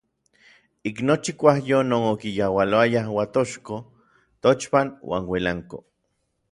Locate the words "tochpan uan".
4.47-5.23